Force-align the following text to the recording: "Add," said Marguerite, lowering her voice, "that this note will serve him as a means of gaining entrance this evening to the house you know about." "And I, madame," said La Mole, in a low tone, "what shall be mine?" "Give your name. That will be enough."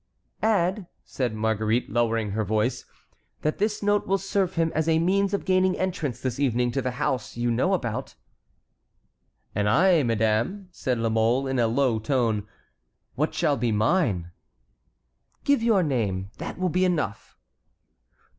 "Add," 0.41 0.87
said 1.05 1.35
Marguerite, 1.35 1.91
lowering 1.91 2.31
her 2.31 2.43
voice, 2.43 2.85
"that 3.43 3.59
this 3.59 3.83
note 3.83 4.07
will 4.07 4.17
serve 4.17 4.55
him 4.55 4.71
as 4.73 4.87
a 4.87 4.97
means 4.97 5.31
of 5.31 5.45
gaining 5.45 5.77
entrance 5.77 6.19
this 6.19 6.39
evening 6.39 6.71
to 6.71 6.81
the 6.81 6.89
house 6.97 7.37
you 7.37 7.51
know 7.51 7.75
about." 7.75 8.15
"And 9.53 9.69
I, 9.69 10.01
madame," 10.01 10.69
said 10.71 10.97
La 10.97 11.09
Mole, 11.09 11.45
in 11.45 11.59
a 11.59 11.67
low 11.67 11.99
tone, 11.99 12.47
"what 13.13 13.35
shall 13.35 13.57
be 13.57 13.71
mine?" 13.71 14.31
"Give 15.43 15.61
your 15.61 15.83
name. 15.83 16.31
That 16.39 16.57
will 16.57 16.69
be 16.69 16.83
enough." 16.83 17.37